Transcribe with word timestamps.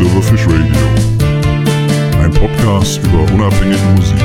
Silverfish 0.00 0.46
Radio. 0.46 0.74
Ein 2.22 2.30
Podcast 2.30 3.04
über 3.04 3.20
unabhängige 3.34 3.84
Musik. 3.96 4.16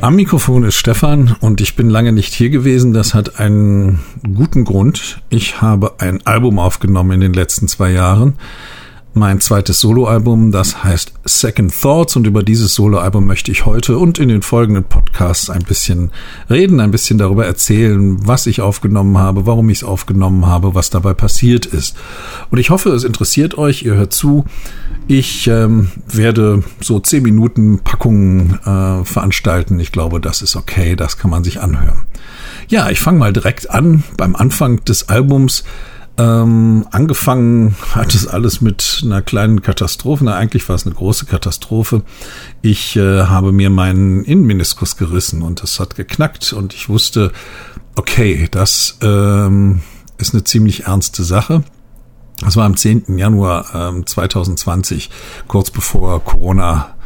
Am 0.00 0.14
Mikrofon 0.14 0.62
ist 0.62 0.76
Stefan 0.76 1.34
und 1.40 1.60
ich 1.60 1.74
bin 1.74 1.90
lange 1.90 2.12
nicht 2.12 2.32
hier 2.34 2.50
gewesen. 2.50 2.92
Das 2.92 3.14
hat 3.14 3.40
einen 3.40 3.98
guten 4.32 4.64
Grund. 4.64 5.20
Ich 5.28 5.60
habe 5.60 5.94
ein 5.98 6.24
Album 6.24 6.60
aufgenommen 6.60 7.10
in 7.10 7.20
den 7.20 7.32
letzten 7.32 7.66
zwei 7.66 7.90
Jahren 7.90 8.34
mein 9.14 9.40
zweites 9.40 9.80
Soloalbum, 9.80 10.52
das 10.52 10.84
heißt 10.84 11.12
Second 11.24 11.72
Thoughts 11.74 12.16
und 12.16 12.26
über 12.26 12.42
dieses 12.42 12.74
Soloalbum 12.74 13.26
möchte 13.26 13.50
ich 13.50 13.66
heute 13.66 13.98
und 13.98 14.18
in 14.18 14.28
den 14.28 14.42
folgenden 14.42 14.84
Podcasts 14.84 15.50
ein 15.50 15.62
bisschen 15.62 16.10
reden, 16.48 16.80
ein 16.80 16.90
bisschen 16.90 17.18
darüber 17.18 17.46
erzählen, 17.46 18.26
was 18.26 18.46
ich 18.46 18.60
aufgenommen 18.60 19.18
habe, 19.18 19.46
warum 19.46 19.70
ich 19.70 19.78
es 19.78 19.84
aufgenommen 19.84 20.46
habe, 20.46 20.74
was 20.74 20.90
dabei 20.90 21.14
passiert 21.14 21.66
ist. 21.66 21.96
Und 22.50 22.58
ich 22.58 22.70
hoffe, 22.70 22.90
es 22.90 23.04
interessiert 23.04 23.58
euch, 23.58 23.82
ihr 23.82 23.94
hört 23.94 24.12
zu. 24.12 24.44
Ich 25.06 25.46
ähm, 25.46 25.90
werde 26.06 26.62
so 26.80 27.00
zehn 27.00 27.22
Minuten 27.22 27.80
Packungen 27.80 28.58
äh, 28.64 29.04
veranstalten. 29.04 29.80
Ich 29.80 29.90
glaube, 29.90 30.20
das 30.20 30.42
ist 30.42 30.54
okay, 30.54 30.96
das 30.96 31.16
kann 31.16 31.30
man 31.30 31.44
sich 31.44 31.60
anhören. 31.60 32.02
Ja, 32.68 32.90
ich 32.90 33.00
fange 33.00 33.18
mal 33.18 33.32
direkt 33.32 33.70
an 33.70 34.04
beim 34.16 34.36
Anfang 34.36 34.84
des 34.84 35.08
Albums. 35.08 35.64
Ähm, 36.18 36.84
angefangen 36.90 37.76
hat 37.92 38.12
es 38.12 38.26
alles 38.26 38.60
mit 38.60 39.02
einer 39.04 39.22
kleinen 39.22 39.62
Katastrophe. 39.62 40.24
Na, 40.24 40.34
eigentlich 40.34 40.68
war 40.68 40.74
es 40.74 40.84
eine 40.84 40.96
große 40.96 41.26
Katastrophe. 41.26 42.02
Ich 42.60 42.96
äh, 42.96 43.22
habe 43.22 43.52
mir 43.52 43.70
meinen 43.70 44.24
Innenmeniskus 44.24 44.96
gerissen 44.96 45.42
und 45.42 45.62
es 45.62 45.78
hat 45.78 45.94
geknackt 45.94 46.52
und 46.52 46.74
ich 46.74 46.88
wusste, 46.88 47.30
okay, 47.94 48.48
das 48.50 48.98
ähm, 49.00 49.82
ist 50.18 50.34
eine 50.34 50.42
ziemlich 50.42 50.86
ernste 50.86 51.22
Sache. 51.22 51.62
Das 52.40 52.56
war 52.56 52.64
am 52.64 52.76
10. 52.76 53.16
Januar 53.16 53.66
ähm, 53.72 54.04
2020, 54.04 55.10
kurz 55.46 55.70
bevor 55.70 56.24
Corona 56.24 56.96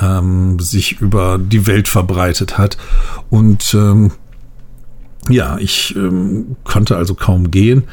ähm, 0.00 0.58
sich 0.60 0.98
über 0.98 1.38
die 1.38 1.66
Welt 1.66 1.88
verbreitet 1.88 2.56
hat. 2.56 2.78
Und 3.28 3.74
ähm, 3.74 4.12
ja, 5.28 5.58
ich 5.58 5.94
ähm, 5.94 6.56
konnte 6.64 6.96
also 6.96 7.14
kaum 7.14 7.50
gehen 7.50 7.84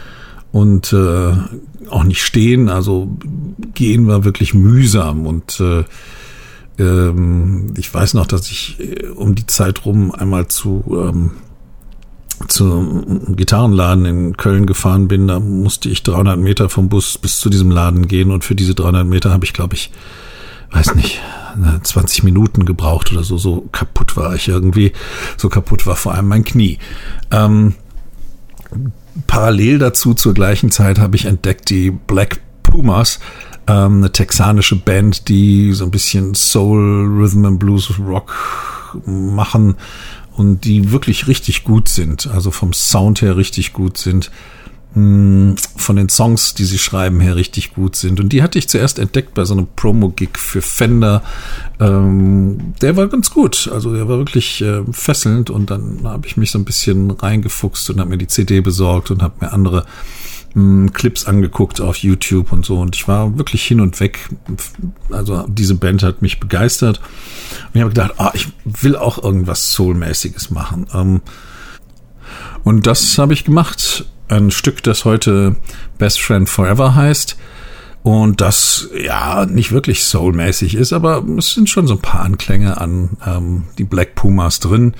und 0.51 0.93
äh, 0.93 1.33
auch 1.89 2.03
nicht 2.03 2.23
stehen. 2.23 2.69
Also 2.69 3.09
gehen 3.73 4.07
war 4.07 4.23
wirklich 4.23 4.53
mühsam 4.53 5.25
und 5.25 5.59
äh, 5.59 5.83
ähm, 6.79 7.73
ich 7.77 7.93
weiß 7.93 8.13
noch, 8.13 8.25
dass 8.25 8.49
ich 8.49 8.79
äh, 8.79 9.07
um 9.07 9.35
die 9.35 9.45
Zeit 9.45 9.85
rum 9.85 10.11
einmal 10.11 10.47
zu 10.47 10.83
ähm, 10.89 11.31
zum 12.47 13.35
Gitarrenladen 13.35 14.05
in 14.05 14.37
Köln 14.37 14.65
gefahren 14.65 15.09
bin. 15.09 15.27
Da 15.27 15.39
musste 15.39 15.89
ich 15.89 16.03
300 16.03 16.39
Meter 16.39 16.69
vom 16.69 16.87
Bus 16.87 17.17
bis 17.17 17.39
zu 17.39 17.49
diesem 17.49 17.69
Laden 17.69 18.07
gehen 18.07 18.31
und 18.31 18.45
für 18.45 18.55
diese 18.55 18.75
300 18.75 19.05
Meter 19.05 19.31
habe 19.31 19.43
ich, 19.43 19.51
glaube 19.51 19.75
ich, 19.75 19.91
weiß 20.71 20.95
nicht, 20.95 21.19
20 21.83 22.23
Minuten 22.23 22.63
gebraucht 22.63 23.11
oder 23.11 23.23
so. 23.23 23.37
So 23.37 23.67
kaputt 23.71 24.15
war 24.15 24.35
ich 24.35 24.47
irgendwie. 24.47 24.93
So 25.35 25.49
kaputt 25.49 25.85
war 25.85 25.95
vor 25.95 26.13
allem 26.13 26.27
mein 26.27 26.45
Knie. 26.45 26.79
Ähm, 27.31 27.73
parallel 29.27 29.79
dazu 29.79 30.13
zur 30.13 30.33
gleichen 30.33 30.71
Zeit 30.71 30.99
habe 30.99 31.15
ich 31.15 31.25
entdeckt 31.25 31.69
die 31.69 31.91
Black 31.91 32.41
Pumas, 32.63 33.19
ähm, 33.67 33.97
eine 33.97 34.11
texanische 34.11 34.75
Band, 34.75 35.29
die 35.29 35.73
so 35.73 35.85
ein 35.85 35.91
bisschen 35.91 36.35
Soul, 36.35 37.05
Rhythm 37.19 37.45
and 37.45 37.59
Blues, 37.59 37.91
Rock 37.99 38.33
machen 39.05 39.75
und 40.35 40.65
die 40.65 40.91
wirklich 40.91 41.27
richtig 41.27 41.63
gut 41.63 41.89
sind, 41.89 42.27
also 42.27 42.51
vom 42.51 42.73
Sound 42.73 43.21
her 43.21 43.37
richtig 43.37 43.73
gut 43.73 43.97
sind 43.97 44.31
von 44.95 45.95
den 45.95 46.09
Songs, 46.09 46.55
die 46.55 46.65
sie 46.65 46.79
schreiben, 46.79 47.19
her 47.19 47.35
richtig 47.35 47.75
gut 47.75 47.95
sind. 47.95 48.19
Und 48.19 48.29
die 48.29 48.41
hatte 48.41 48.57
ich 48.57 48.67
zuerst 48.67 48.97
entdeckt 48.97 49.35
bei 49.35 49.45
so 49.45 49.53
einem 49.53 49.67
Promo-Gig 49.75 50.37
für 50.37 50.63
Fender. 50.63 51.21
Ähm, 51.79 52.73
der 52.81 52.97
war 52.97 53.07
ganz 53.07 53.29
gut. 53.29 53.69
Also 53.71 53.93
der 53.93 54.09
war 54.09 54.17
wirklich 54.17 54.61
äh, 54.61 54.81
fesselnd. 54.91 55.51
Und 55.51 55.69
dann 55.69 56.01
habe 56.05 56.25
ich 56.25 56.37
mich 56.37 56.49
so 56.49 56.57
ein 56.57 56.65
bisschen 56.65 57.11
reingefuchst 57.11 57.91
und 57.91 57.99
habe 57.99 58.09
mir 58.09 58.17
die 58.17 58.27
CD 58.27 58.61
besorgt 58.61 59.11
und 59.11 59.21
habe 59.21 59.35
mir 59.41 59.53
andere 59.53 59.85
mh, 60.55 60.89
Clips 60.93 61.25
angeguckt 61.25 61.81
auf 61.81 61.97
YouTube 61.97 62.51
und 62.51 62.65
so. 62.65 62.79
Und 62.79 62.95
ich 62.95 63.07
war 63.07 63.37
wirklich 63.37 63.63
hin 63.63 63.81
und 63.81 63.99
weg. 63.99 64.27
Also 65.11 65.45
diese 65.47 65.75
Band 65.75 66.01
hat 66.01 66.23
mich 66.23 66.39
begeistert. 66.39 66.97
Und 66.97 67.75
ich 67.75 67.81
habe 67.81 67.91
gedacht, 67.91 68.13
ah, 68.17 68.31
ich 68.33 68.47
will 68.65 68.95
auch 68.95 69.23
irgendwas 69.23 69.71
Soul-mäßiges 69.71 70.49
machen. 70.49 70.87
Ähm, 70.95 71.21
und 72.63 72.87
das 72.87 73.19
habe 73.19 73.33
ich 73.33 73.45
gemacht 73.45 74.05
ein 74.29 74.51
Stück, 74.51 74.83
das 74.83 75.05
heute 75.05 75.55
Best 75.97 76.21
Friend 76.21 76.47
Forever 76.47 76.95
heißt. 76.95 77.37
Und 78.01 78.39
das 78.39 78.87
ja 78.97 79.45
nicht 79.45 79.73
wirklich 79.73 80.05
soulmäßig 80.05 80.75
ist, 80.75 80.93
aber 80.93 81.23
es 81.37 81.53
sind 81.53 81.69
schon 81.69 81.85
so 81.85 81.95
ein 81.95 82.01
paar 82.01 82.21
Anklänge 82.21 82.79
an 82.79 83.17
ähm, 83.27 83.63
die 83.77 83.83
Black 83.83 84.15
Pumas 84.15 84.59
drin. 84.61 84.93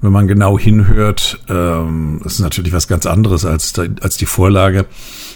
Wenn 0.00 0.12
man 0.12 0.28
genau 0.28 0.58
hinhört, 0.58 1.40
ähm, 1.48 2.22
ist 2.24 2.38
natürlich 2.38 2.72
was 2.72 2.88
ganz 2.88 3.04
anderes 3.04 3.44
als, 3.44 3.78
als 3.78 4.16
die 4.16 4.26
Vorlage. 4.26 4.86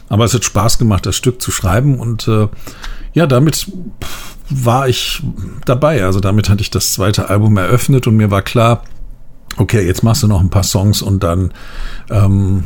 Aber 0.08 0.24
es 0.24 0.32
hat 0.32 0.44
Spaß 0.44 0.78
gemacht, 0.78 1.04
das 1.04 1.16
Stück 1.16 1.42
zu 1.42 1.50
schreiben 1.50 1.98
und 1.98 2.28
äh, 2.28 2.48
ja, 3.12 3.26
damit 3.26 3.70
war 4.48 4.88
ich 4.88 5.22
dabei. 5.64 6.04
Also 6.04 6.20
damit 6.20 6.48
hatte 6.48 6.62
ich 6.62 6.70
das 6.70 6.92
zweite 6.92 7.28
Album 7.28 7.56
eröffnet 7.56 8.06
und 8.06 8.16
mir 8.16 8.30
war 8.30 8.42
klar, 8.42 8.84
okay, 9.56 9.86
jetzt 9.86 10.02
machst 10.02 10.22
du 10.22 10.28
noch 10.28 10.40
ein 10.40 10.50
paar 10.50 10.62
Songs 10.62 11.02
und 11.02 11.22
dann 11.22 11.52
ähm, 12.10 12.64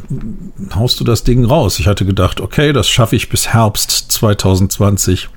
haust 0.75 1.01
du 1.01 1.05
das 1.05 1.25
Ding 1.25 1.45
raus. 1.45 1.79
Ich 1.79 1.87
hatte 1.87 2.05
gedacht, 2.05 2.41
okay, 2.41 2.73
das 2.73 2.89
schaffe 2.89 3.17
ich 3.17 3.29
bis 3.29 3.49
Herbst 3.49 4.13
2020. 4.13 5.29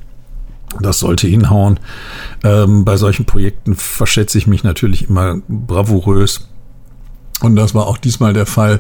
Das 0.82 1.00
sollte 1.00 1.28
hinhauen. 1.28 1.80
Ähm, 2.44 2.86
bei 2.86 2.96
solchen 2.98 3.26
Projekten 3.26 3.76
verschätze 3.76 4.38
ich 4.38 4.46
mich 4.46 4.64
natürlich 4.64 5.10
immer 5.10 5.38
bravourös. 5.48 6.48
Und 7.42 7.56
das 7.56 7.74
war 7.74 7.88
auch 7.88 7.98
diesmal 7.98 8.34
der 8.34 8.46
Fall. 8.46 8.80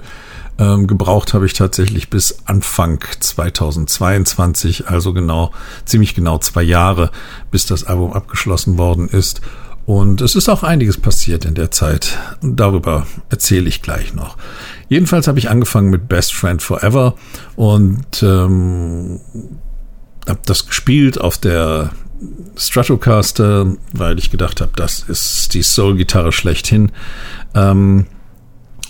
Ähm, 0.59 0.87
gebraucht 0.87 1.33
habe 1.33 1.45
ich 1.45 1.53
tatsächlich 1.53 2.09
bis 2.09 2.39
Anfang 2.45 2.99
2022, 3.17 4.89
also 4.89 5.13
genau, 5.13 5.51
ziemlich 5.85 6.15
genau 6.15 6.37
zwei 6.37 6.63
Jahre, 6.63 7.11
bis 7.49 7.65
das 7.65 7.85
Album 7.85 8.11
abgeschlossen 8.11 8.77
worden 8.77 9.07
ist. 9.07 9.39
Und 9.89 10.21
es 10.21 10.35
ist 10.35 10.49
auch 10.49 10.61
einiges 10.61 10.97
passiert 10.97 11.45
in 11.45 11.55
der 11.55 11.71
Zeit. 11.71 12.19
Darüber 12.43 13.07
erzähle 13.31 13.67
ich 13.67 13.81
gleich 13.81 14.13
noch. 14.13 14.37
Jedenfalls 14.87 15.27
habe 15.27 15.39
ich 15.39 15.49
angefangen 15.49 15.89
mit 15.89 16.07
Best 16.07 16.35
Friend 16.35 16.61
Forever 16.61 17.15
und 17.55 18.21
ähm, 18.21 19.19
habe 20.27 20.41
das 20.45 20.67
gespielt 20.67 21.19
auf 21.19 21.39
der 21.39 21.89
Stratocaster, 22.55 23.77
weil 23.91 24.19
ich 24.19 24.29
gedacht 24.29 24.61
habe, 24.61 24.73
das 24.75 24.99
ist 25.07 25.55
die 25.55 25.63
Soul-Gitarre 25.63 26.33
schlechthin. 26.33 26.91
Ähm, 27.55 28.05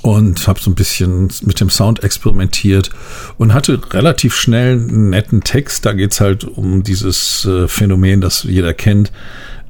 und 0.01 0.47
habe 0.47 0.59
so 0.59 0.71
ein 0.71 0.75
bisschen 0.75 1.29
mit 1.43 1.59
dem 1.59 1.69
Sound 1.69 2.03
experimentiert 2.03 2.89
und 3.37 3.53
hatte 3.53 3.81
relativ 3.91 4.35
schnell 4.35 4.73
einen 4.73 5.09
netten 5.09 5.41
Text. 5.41 5.85
Da 5.85 5.93
geht's 5.93 6.21
halt 6.21 6.45
um 6.45 6.83
dieses 6.83 7.45
äh, 7.45 7.67
Phänomen, 7.67 8.21
das 8.21 8.43
jeder 8.43 8.73
kennt, 8.73 9.11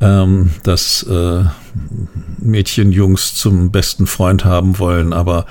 ähm, 0.01 0.51
dass 0.63 1.03
äh, 1.03 1.43
Mädchen 2.37 2.91
Jungs 2.91 3.33
zum 3.35 3.71
besten 3.71 4.05
Freund 4.07 4.45
haben 4.45 4.77
wollen, 4.77 5.13
aber 5.13 5.45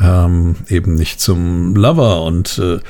ähm, 0.00 0.56
eben 0.68 0.94
nicht 0.94 1.20
zum 1.20 1.76
Lover 1.76 2.22
und 2.22 2.58
äh, 2.58 2.80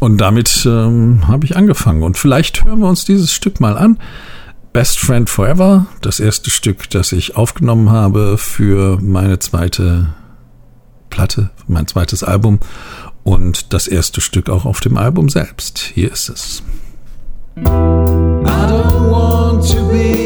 und 0.00 0.18
damit 0.18 0.66
ähm, 0.66 1.28
habe 1.28 1.46
ich 1.46 1.56
angefangen. 1.56 2.02
Und 2.02 2.18
vielleicht 2.18 2.64
hören 2.64 2.80
wir 2.80 2.88
uns 2.88 3.06
dieses 3.06 3.32
Stück 3.32 3.58
mal 3.58 3.78
an. 3.78 3.98
Best 4.74 4.98
Friend 4.98 5.30
Forever, 5.30 5.86
das 6.02 6.20
erste 6.20 6.50
Stück, 6.50 6.90
das 6.90 7.12
ich 7.12 7.36
aufgenommen 7.36 7.90
habe 7.90 8.36
für 8.36 8.98
meine 9.00 9.38
zweite 9.38 10.08
Platte, 11.14 11.50
mein 11.68 11.86
zweites 11.86 12.24
Album 12.24 12.58
und 13.22 13.72
das 13.72 13.86
erste 13.86 14.20
Stück 14.20 14.50
auch 14.50 14.64
auf 14.64 14.80
dem 14.80 14.96
Album 14.96 15.28
selbst. 15.28 15.78
Hier 15.78 16.10
ist 16.10 16.28
es. 16.28 16.62
I 17.56 17.60
don't 17.62 19.12
want 19.12 19.64
to 19.70 19.88
be 19.88 20.23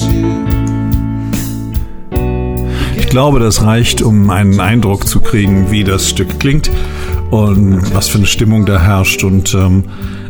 you. 0.00 0.52
glaube, 3.12 3.40
das 3.40 3.62
reicht, 3.62 4.00
um 4.00 4.30
einen 4.30 4.58
Eindruck 4.58 5.06
zu 5.06 5.20
kriegen, 5.20 5.70
wie 5.70 5.84
das 5.84 6.08
Stück 6.08 6.40
klingt 6.40 6.70
und 7.30 7.94
was 7.94 8.08
für 8.08 8.16
eine 8.16 8.26
Stimmung 8.26 8.64
da 8.64 8.80
herrscht. 8.80 9.22
Und 9.22 9.52
ähm, 9.52 9.84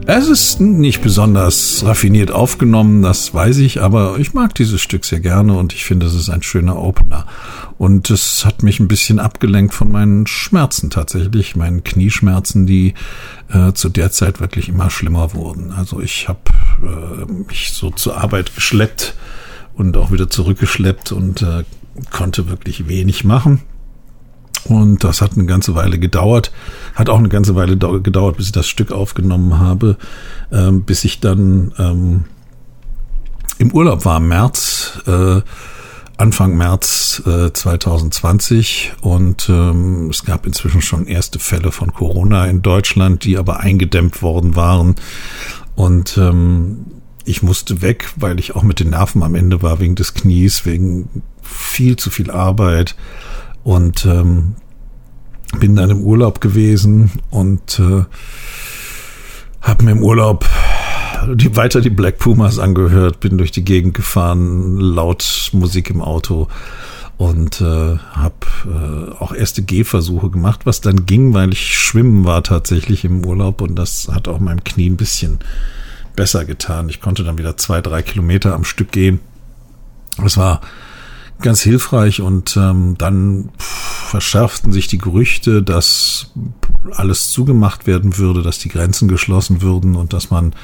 es 0.07 0.29
ist 0.29 0.61
nicht 0.61 1.01
besonders 1.01 1.85
raffiniert 1.85 2.31
aufgenommen, 2.31 3.03
das 3.03 3.33
weiß 3.33 3.59
ich, 3.59 3.81
aber 3.81 4.19
ich 4.19 4.35
mag 4.35 4.55
dieses 4.55 4.81
Stück 4.81 5.05
sehr 5.05 5.21
gerne 5.21 5.57
und 5.57 5.73
ich 5.73 5.85
finde, 5.85 6.07
es 6.07 6.15
ist 6.15 6.29
ein 6.29 6.43
schöner 6.43 6.77
Opener. 6.77 7.27
Und 7.79 8.11
es 8.11 8.45
hat 8.45 8.63
mich 8.63 8.81
ein 8.81 8.89
bisschen 8.89 9.19
abgelenkt 9.19 9.75
von 9.75 9.91
meinen 9.91 10.27
Schmerzen 10.27 10.91
tatsächlich, 10.91 11.57
meinen 11.57 11.85
Knieschmerzen, 11.85 12.67
die 12.67 12.95
äh, 13.49 13.73
zu 13.73 13.89
der 13.89 14.11
Zeit 14.11 14.41
wirklich 14.41 14.69
immer 14.69 14.91
schlimmer 14.91 15.35
wurden. 15.35 15.73
Also 15.73 16.01
ich 16.01 16.29
habe 16.29 16.41
äh, 16.83 17.33
mich 17.33 17.73
so 17.73 17.91
zur 17.91 18.17
Arbeit 18.17 18.55
geschleppt 18.55 19.15
und 19.75 19.97
auch 19.97 20.11
wieder 20.11 20.29
zurückgeschleppt 20.29 21.13
und 21.13 21.43
äh, 21.43 21.65
konnte 22.11 22.49
wirklich 22.49 22.89
wenig 22.89 23.25
machen. 23.25 23.63
Und 24.65 25.03
das 25.03 25.21
hat 25.21 25.33
eine 25.33 25.47
ganze 25.47 25.75
Weile 25.75 25.99
gedauert. 25.99 26.53
Hat 26.95 27.09
auch 27.09 27.19
eine 27.19 27.29
ganze 27.29 27.55
Weile 27.57 27.77
gedauert, 27.77 28.37
bis 28.37 28.47
ich 28.47 28.53
das 28.53 28.69
Stück 28.69 28.93
aufgenommen 28.93 29.59
habe, 29.59 29.97
ähm, 30.53 30.83
bis 30.83 31.05
ich 31.05 31.21
dann 31.21 31.73
ähm, 31.79 32.25
im 33.59 33.73
Urlaub 33.73 34.05
war 34.05 34.19
im 34.19 34.29
März, 34.29 35.01
äh, 35.07 35.41
Anfang 36.17 36.57
März 36.57 37.23
äh, 37.27 37.53
2020. 37.53 38.93
Und 39.01 39.49
ähm, 39.49 40.11
es 40.11 40.25
gab 40.25 40.47
inzwischen 40.47 40.83
schon 40.83 41.07
erste 41.07 41.39
Fälle 41.39 41.73
von 41.73 41.93
Corona 41.93 42.47
in 42.47 42.63
Deutschland, 42.63 43.25
die 43.25 43.39
aber 43.39 43.61
eingedämmt 43.61 44.23
worden 44.23 44.55
waren. 44.55 44.95
Und 45.75 46.17
ähm, 46.19 46.87
ich 47.25 47.43
musste 47.43 47.83
weg, 47.83 48.13
weil 48.17 48.39
ich 48.39 48.55
auch 48.55 48.63
mit 48.63 48.81
den 48.81 48.91
Nerven 48.91 49.23
am 49.23 49.35
Ende 49.35 49.63
war, 49.63 49.81
wegen 49.81 49.95
des 49.95 50.15
Knies, 50.15 50.67
wegen 50.67 51.23
viel 51.43 51.97
zu 51.97 52.11
viel 52.11 52.31
Arbeit 52.31 52.95
und 53.65 54.05
ähm, 54.07 54.55
bin 55.59 55.77
dann 55.77 55.91
im 55.91 56.03
Urlaub 56.03 56.41
gewesen 56.41 57.11
und 57.31 57.79
äh, 57.79 58.05
habe 59.61 59.85
mir 59.85 59.93
im 59.93 60.03
Urlaub 60.03 60.49
die, 61.35 61.55
weiter 61.57 61.81
die 61.81 61.91
Black 61.91 62.19
Pumas 62.19 62.59
angehört, 62.59 63.21
bin 63.21 63.39
durch 63.39 63.53
die 63.53 63.65
Gegend 63.65 63.95
gefahren, 63.95 64.77
laut 64.79 65.51
Musik 65.53 65.91
im 65.91 66.01
Auto 66.01 66.49
und 67.17 67.61
äh, 67.61 67.99
habe 67.99 68.35
äh, 68.67 69.23
auch 69.23 69.33
erste 69.33 69.63
Gehversuche 69.63 70.31
gemacht, 70.31 70.61
was 70.65 70.81
dann 70.81 71.07
ging, 71.07 71.35
weil 71.35 71.53
ich 71.53 71.79
schwimmen 71.79 72.25
war 72.25 72.43
tatsächlich 72.43 73.05
im 73.05 73.25
Urlaub 73.25 73.61
und 73.61 73.77
das 73.77 74.09
hat 74.13 74.27
auch 74.27 74.41
meinem 74.41 74.65
Knie 74.65 74.91
ein 74.91 74.97
bisschen 74.97 75.39
besser 76.17 76.45
getan. 76.45 76.89
Ich 76.89 77.01
konnte 77.01 77.23
dann 77.25 77.39
wieder 77.39 77.57
zwei, 77.57 77.81
drei 77.81 78.03
Kilometer 78.03 78.55
am 78.55 78.65
Stück 78.65 78.91
gehen. 78.91 79.21
Es 80.25 80.37
war 80.37 80.61
ganz 81.43 81.61
hilfreich 81.63 82.21
und 82.21 82.57
ähm, 82.57 82.97
dann 82.99 83.51
verschärften 83.59 84.73
sich 84.73 84.87
die 84.87 84.99
Gerüchte, 84.99 85.63
dass 85.63 86.33
alles 86.93 87.31
zugemacht 87.31 87.87
werden 87.87 88.19
würde, 88.19 88.43
dass 88.43 88.59
die 88.59 88.69
Grenzen 88.69 89.09
geschlossen 89.09 89.63
würden 89.63 89.97
und 89.97 90.13
dass 90.13 90.31
man 90.31 90.55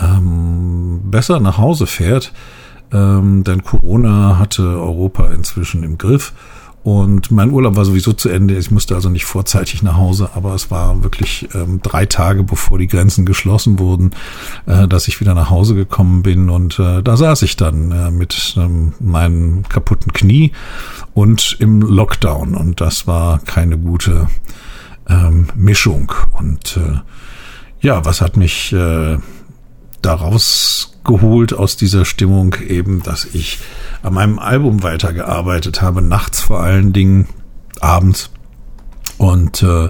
ähm, 0.00 1.00
besser 1.04 1.40
nach 1.40 1.58
Hause 1.58 1.86
fährt. 1.86 2.32
Ähm, 2.92 3.42
denn 3.44 3.64
Corona 3.64 4.38
hatte 4.38 4.62
Europa 4.62 5.28
inzwischen 5.30 5.82
im 5.82 5.98
Griff 5.98 6.32
und 6.86 7.32
mein 7.32 7.50
Urlaub 7.50 7.74
war 7.74 7.84
sowieso 7.84 8.12
zu 8.12 8.28
Ende. 8.28 8.56
Ich 8.56 8.70
musste 8.70 8.94
also 8.94 9.08
nicht 9.08 9.24
vorzeitig 9.24 9.82
nach 9.82 9.96
Hause, 9.96 10.30
aber 10.36 10.54
es 10.54 10.70
war 10.70 11.02
wirklich 11.02 11.48
ähm, 11.52 11.80
drei 11.82 12.06
Tage, 12.06 12.44
bevor 12.44 12.78
die 12.78 12.86
Grenzen 12.86 13.26
geschlossen 13.26 13.80
wurden, 13.80 14.12
äh, 14.66 14.86
dass 14.86 15.08
ich 15.08 15.20
wieder 15.20 15.34
nach 15.34 15.50
Hause 15.50 15.74
gekommen 15.74 16.22
bin. 16.22 16.48
Und 16.48 16.78
äh, 16.78 17.02
da 17.02 17.16
saß 17.16 17.42
ich 17.42 17.56
dann 17.56 17.90
äh, 17.90 18.12
mit 18.12 18.54
ähm, 18.56 18.92
meinem 19.00 19.64
kaputten 19.68 20.12
Knie 20.12 20.52
und 21.12 21.56
im 21.58 21.82
Lockdown. 21.82 22.54
Und 22.54 22.80
das 22.80 23.08
war 23.08 23.40
keine 23.40 23.78
gute 23.78 24.28
ähm, 25.08 25.48
Mischung. 25.56 26.12
Und 26.38 26.76
äh, 26.76 27.00
ja, 27.80 28.04
was 28.04 28.20
hat 28.20 28.36
mich 28.36 28.72
äh, 28.72 29.18
daraus 30.02 30.98
geholt 31.04 31.52
aus 31.54 31.76
dieser 31.76 32.04
Stimmung 32.04 32.56
eben, 32.66 33.02
dass 33.02 33.24
ich 33.24 33.58
an 34.02 34.14
meinem 34.14 34.38
Album 34.38 34.82
weitergearbeitet 34.82 35.82
habe, 35.82 36.02
nachts 36.02 36.40
vor 36.40 36.60
allen 36.60 36.92
Dingen, 36.92 37.28
abends 37.80 38.30
und 39.18 39.62
äh, 39.62 39.88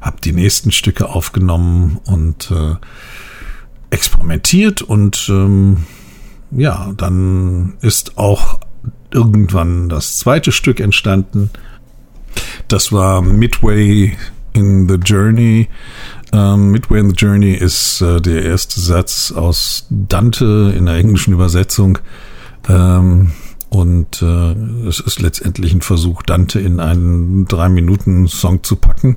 habe 0.00 0.20
die 0.22 0.32
nächsten 0.32 0.70
Stücke 0.70 1.08
aufgenommen 1.08 2.00
und 2.04 2.50
äh, 2.50 2.76
experimentiert 3.90 4.82
und 4.82 5.26
ähm, 5.28 5.84
ja, 6.50 6.92
dann 6.96 7.74
ist 7.80 8.18
auch 8.18 8.60
irgendwann 9.10 9.88
das 9.88 10.18
zweite 10.18 10.52
Stück 10.52 10.80
entstanden. 10.80 11.50
Das 12.68 12.92
war 12.92 13.20
Midway 13.20 14.16
in 14.52 14.88
the 14.88 14.96
Journey. 14.96 15.68
Ähm, 16.32 16.70
Midway 16.70 17.00
in 17.00 17.10
the 17.10 17.16
Journey 17.16 17.52
ist 17.52 18.00
äh, 18.00 18.20
der 18.20 18.44
erste 18.44 18.80
Satz 18.80 19.32
aus 19.32 19.86
Dante 19.90 20.74
in 20.76 20.86
der 20.86 20.96
englischen 20.96 21.34
Übersetzung. 21.34 21.98
Ähm, 22.68 23.32
und 23.68 24.20
äh, 24.20 24.52
es 24.86 25.00
ist 25.00 25.20
letztendlich 25.20 25.72
ein 25.72 25.80
Versuch, 25.80 26.22
Dante 26.22 26.60
in 26.60 26.78
einen 26.78 27.46
drei-Minuten-Song 27.46 28.62
zu 28.62 28.76
packen. 28.76 29.16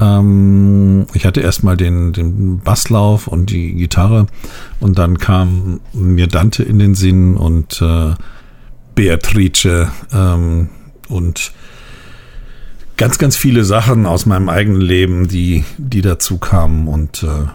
Ähm, 0.00 1.06
ich 1.12 1.26
hatte 1.26 1.40
erstmal 1.40 1.76
den, 1.76 2.12
den 2.12 2.60
Basslauf 2.60 3.28
und 3.28 3.50
die 3.50 3.74
Gitarre 3.74 4.26
und 4.80 4.98
dann 4.98 5.18
kam 5.18 5.80
mir 5.92 6.26
Dante 6.26 6.62
in 6.62 6.78
den 6.78 6.94
Sinn 6.94 7.36
und 7.36 7.80
äh, 7.80 8.14
Beatrice 8.94 9.88
ähm, 10.12 10.68
und 11.08 11.52
ganz, 12.96 13.18
ganz 13.18 13.36
viele 13.36 13.64
Sachen 13.64 14.06
aus 14.06 14.26
meinem 14.26 14.48
eigenen 14.48 14.80
Leben, 14.80 15.28
die, 15.28 15.64
die 15.78 16.02
dazu 16.02 16.38
kamen. 16.38 16.88
Und 16.88 17.22
äh, 17.22 17.46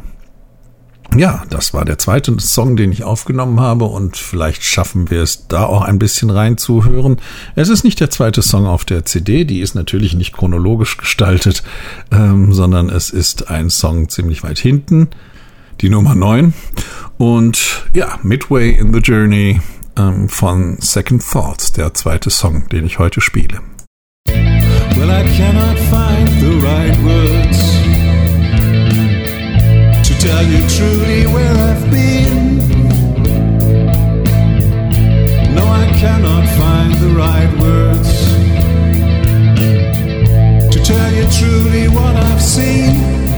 ja, 1.18 1.44
das 1.50 1.74
war 1.74 1.86
der 1.86 1.98
zweite 1.98 2.40
Song, 2.40 2.76
den 2.76 2.92
ich 2.92 3.04
aufgenommen 3.04 3.60
habe. 3.60 3.86
Und 3.86 4.18
vielleicht 4.18 4.64
schaffen 4.64 5.10
wir 5.10 5.24
es 5.24 5.48
da 5.48 5.64
auch 5.64 5.82
ein 5.82 6.00
bisschen 6.00 6.30
reinzuhören. 6.30 7.18
Es 7.56 7.70
ist 7.70 7.84
nicht 7.84 8.00
der 8.00 8.10
zweite 8.10 8.42
Song 8.42 8.66
auf 8.68 8.86
der 8.86 9.06
CD, 9.06 9.46
die 9.46 9.62
ist 9.62 9.76
natürlich 9.76 10.14
nicht 10.14 10.34
chronologisch 10.34 10.98
gestaltet, 10.98 11.64
ähm, 12.12 12.54
sondern 12.54 12.90
es 12.90 13.10
ist 13.10 13.50
ein 13.50 13.70
Song 13.70 14.10
ziemlich 14.10 14.44
weit 14.44 14.60
hinten, 14.60 15.08
die 15.82 15.90
Nummer 15.90 16.14
9 16.14 16.54
und 17.18 17.86
ja, 17.94 18.20
Midway 18.22 18.72
in 18.72 18.94
the 18.94 19.00
Journey 19.00 19.62
ähm, 19.98 20.30
von 20.30 20.78
Second 20.80 21.24
Thoughts, 21.24 21.72
der 21.72 21.94
zweite 21.94 22.30
Song, 22.30 22.68
den 22.70 22.86
ich 22.86 23.00
heute 23.00 23.22
spiele. 23.22 23.62
Well, 25.00 25.12
I 25.12 25.24
cannot 25.24 25.78
find 25.94 26.28
the 26.44 26.60
right 26.70 26.98
words. 27.10 27.60
To 30.08 30.14
tell 30.20 30.44
you 30.44 30.60
truly 30.68 31.26
where 31.34 31.56
I've 31.70 31.90
been. 31.90 32.58
No, 35.56 35.64
I 35.66 35.88
cannot 36.02 36.46
find 36.60 36.94
the 36.96 37.12
right 37.16 37.52
words 37.62 38.10
to 40.74 40.80
tell 40.84 41.12
you 41.14 41.26
truly 41.32 41.88
what 41.88 42.16
I've 42.16 42.42
seen. 42.42 43.29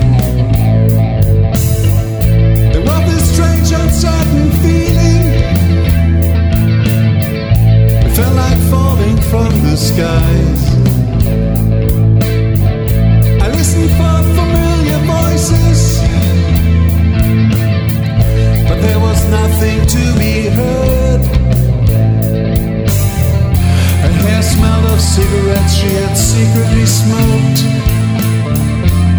Smoked. 27.04 27.60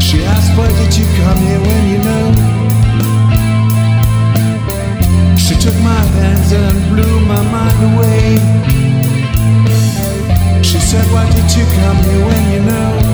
She 0.03 0.17
asked, 0.25 0.53
Why 0.57 0.69
did 0.81 0.93
you 0.99 1.07
come 1.21 1.39
here 1.47 1.61
when 1.69 1.83
you 1.93 2.01
know? 2.09 2.27
She 5.45 5.55
took 5.65 5.77
my 5.91 6.03
hands 6.17 6.53
and 6.53 6.77
blew 6.91 7.15
my 7.33 7.43
mind 7.57 7.81
away. 7.91 8.25
She 10.63 10.79
said, 10.79 11.07
Why 11.15 11.27
did 11.37 11.49
you 11.57 11.65
come 11.81 11.99
here 12.07 12.25
when 12.27 12.45
you 12.53 12.63
know? 12.71 13.13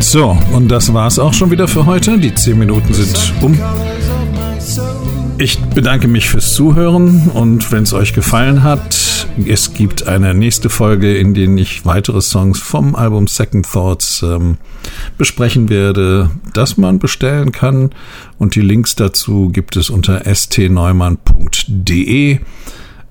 So, 0.00 0.36
und 0.52 0.68
das 0.68 0.92
war's 0.92 1.18
auch 1.18 1.32
schon 1.32 1.50
wieder 1.50 1.68
für 1.68 1.86
heute. 1.86 2.18
Die 2.18 2.34
10 2.34 2.58
Minuten 2.58 2.92
sind 2.92 3.32
um. 3.42 3.56
Ich 5.40 5.58
bedanke 5.58 6.06
mich 6.06 6.28
fürs 6.28 6.52
Zuhören 6.52 7.28
und 7.28 7.72
wenn 7.72 7.84
es 7.84 7.94
euch 7.94 8.12
gefallen 8.12 8.62
hat, 8.62 9.26
es 9.46 9.72
gibt 9.72 10.06
eine 10.06 10.34
nächste 10.34 10.68
Folge, 10.68 11.16
in 11.16 11.32
der 11.32 11.48
ich 11.56 11.86
weitere 11.86 12.20
Songs 12.20 12.60
vom 12.60 12.94
Album 12.94 13.26
Second 13.26 13.64
Thoughts 13.64 14.22
ähm, 14.22 14.58
besprechen 15.16 15.70
werde, 15.70 16.30
das 16.52 16.76
man 16.76 16.98
bestellen 16.98 17.52
kann 17.52 17.88
und 18.36 18.54
die 18.54 18.60
Links 18.60 18.96
dazu 18.96 19.48
gibt 19.48 19.76
es 19.76 19.88
unter 19.88 20.22
stneumann.de. 20.34 21.20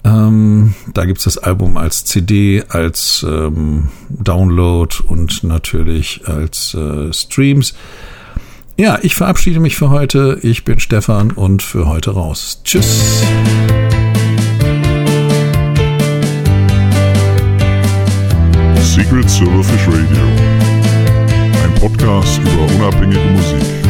Ähm, 0.03 0.75
da 0.93 1.05
gibt 1.05 1.17
es 1.17 1.23
das 1.23 1.39
Album 1.39 1.77
als 1.77 2.05
CD, 2.05 2.63
als 2.69 3.25
ähm, 3.27 3.87
Download 4.07 4.95
und 5.07 5.43
natürlich 5.43 6.21
als 6.27 6.75
äh, 6.75 7.11
Streams. 7.11 7.73
Ja, 8.79 8.97
ich 9.01 9.13
verabschiede 9.13 9.59
mich 9.59 9.75
für 9.75 9.89
heute. 9.89 10.39
Ich 10.41 10.63
bin 10.63 10.79
Stefan 10.79 11.31
und 11.31 11.61
für 11.61 11.85
heute 11.85 12.11
raus. 12.11 12.61
Tschüss. 12.63 13.21
Secret 18.77 19.29
Silverfish 19.29 19.85
Radio. 19.85 20.23
Ein 21.61 21.75
Podcast 21.75 22.39
über 22.39 22.73
unabhängige 22.73 23.19
Musik. 23.31 23.88